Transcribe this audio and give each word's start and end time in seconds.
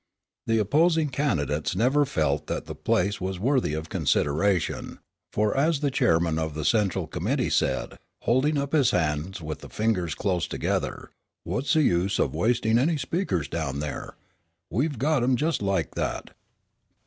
The 0.47 0.57
opposing 0.57 1.09
candidates 1.09 1.75
never 1.75 2.07
felt 2.07 2.47
that 2.47 2.65
the 2.65 2.73
place 2.73 3.21
was 3.21 3.37
worthy 3.37 3.75
of 3.75 3.87
consideration, 3.89 4.97
for 5.31 5.55
as 5.55 5.79
the 5.81 5.91
Chairman 5.91 6.39
of 6.39 6.55
the 6.55 6.65
Central 6.65 7.05
Committee 7.05 7.51
said, 7.51 7.99
holding 8.23 8.57
up 8.57 8.71
his 8.71 8.89
hand 8.89 9.39
with 9.43 9.59
the 9.59 9.69
fingers 9.69 10.15
close 10.15 10.47
together: 10.47 11.11
"What's 11.43 11.73
the 11.73 11.83
use 11.83 12.17
of 12.17 12.33
wasting 12.33 12.79
any 12.79 12.97
speakers 12.97 13.47
down 13.47 13.79
there? 13.79 14.15
We've 14.71 14.97
got 14.97 15.21
'em 15.21 15.35
just 15.35 15.61
like 15.61 15.93
that." 15.93 16.31